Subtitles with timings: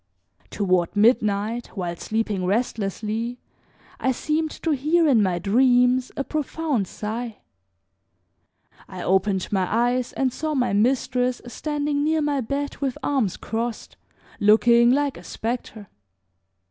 [0.49, 3.39] Toward midnight, while sleeping restlessly,
[3.99, 7.37] I seemed to hear in my dreams a profound sigh.
[8.87, 13.95] I opened my eyes and saw my mistress standing near my bed with arms crossed,
[14.39, 15.85] looking like a specter.